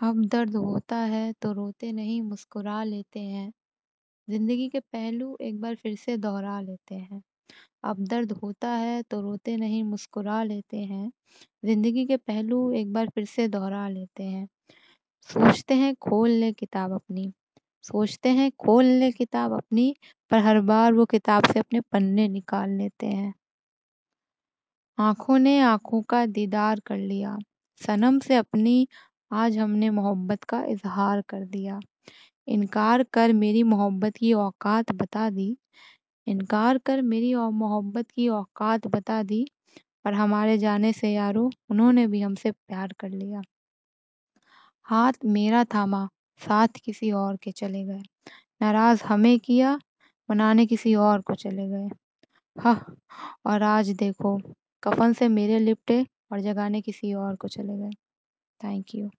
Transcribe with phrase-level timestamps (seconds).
[0.00, 3.50] अब दर्द होता है तो रोते नहीं, मुस्कुरा लेते हैं।
[4.28, 7.22] ज़िंदगी के पहलू एक बार फिर से दोहरा लेते हैं।
[7.84, 11.10] अब दर्द होता है तो रोते नहीं, मुस्कुरा लेते हैं।
[11.64, 14.46] ज़िंदगी के पहलू एक बार फिर से दोहरा लेते हैं।
[15.28, 17.32] सोचते हैं, खोल ले किताब अपनी।
[17.84, 19.94] सोचते हैं, खोल ले किताब अपनी,
[20.30, 23.34] पर हर बार वो किताब से अपने पन्ने निकाल लेते हैं।
[24.98, 27.36] आँखों ने आँखों का दीदार कर लिया।
[27.80, 28.86] सनम से अपनी
[29.30, 31.80] आज हमने मोहब्बत का इज़हार कर दिया।
[32.48, 35.56] इनकार कर मेरी मोहब्बत की औकात बता दी।
[36.26, 39.44] इनकार कर मेरी और मोहब्बत की औकात बता दी।
[40.04, 43.42] पर हमारे जाने से यारो, उन्होंने भी हमसे प्यार कर लिया।
[44.86, 46.08] हाथ मेरा थामा,
[46.40, 48.02] साथ किसी और के चले गए।
[48.62, 49.78] नाराज़ हमें किया,
[50.28, 51.88] मनाने किसी और को चले गए।
[52.56, 52.96] हाँ
[53.46, 54.38] और आज देखो,
[54.82, 57.90] कफन से मेरे लिपटे और जगाने किसी और को चले गए।
[58.60, 59.10] Thank you